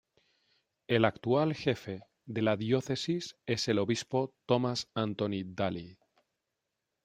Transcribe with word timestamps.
El 0.87 1.05
actual 1.05 1.53
jefe 1.53 2.01
de 2.25 2.41
la 2.41 2.57
Diócesis 2.57 3.35
es 3.45 3.67
el 3.67 3.77
Obispo 3.77 4.33
Thomas 4.47 4.89
Anthony 4.95 5.43
Daly. 5.45 5.95